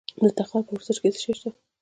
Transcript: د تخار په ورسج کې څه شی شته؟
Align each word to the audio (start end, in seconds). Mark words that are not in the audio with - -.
د 0.23 0.25
تخار 0.37 0.63
په 0.67 0.71
ورسج 0.75 0.97
کې 1.01 1.09
څه 1.13 1.19
شی 1.23 1.33
شته؟ 1.37 1.49